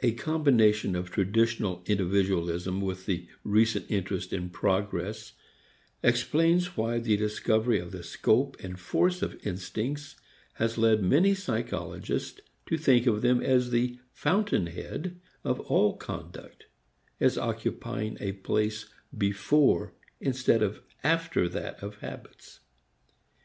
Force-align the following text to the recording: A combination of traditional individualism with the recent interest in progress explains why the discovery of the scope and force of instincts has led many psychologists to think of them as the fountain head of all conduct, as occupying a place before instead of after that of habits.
A 0.00 0.10
combination 0.10 0.96
of 0.96 1.12
traditional 1.12 1.84
individualism 1.86 2.80
with 2.80 3.06
the 3.06 3.28
recent 3.44 3.88
interest 3.88 4.32
in 4.32 4.50
progress 4.50 5.34
explains 6.02 6.76
why 6.76 6.98
the 6.98 7.16
discovery 7.16 7.78
of 7.78 7.92
the 7.92 8.02
scope 8.02 8.56
and 8.58 8.80
force 8.80 9.22
of 9.22 9.38
instincts 9.46 10.16
has 10.54 10.76
led 10.76 11.04
many 11.04 11.34
psychologists 11.36 12.40
to 12.66 12.76
think 12.76 13.06
of 13.06 13.22
them 13.22 13.40
as 13.40 13.70
the 13.70 13.96
fountain 14.12 14.66
head 14.66 15.20
of 15.44 15.60
all 15.60 15.96
conduct, 15.96 16.66
as 17.20 17.38
occupying 17.38 18.16
a 18.18 18.32
place 18.32 18.86
before 19.16 19.92
instead 20.18 20.64
of 20.64 20.82
after 21.04 21.48
that 21.48 21.80
of 21.80 22.00
habits. 22.00 22.58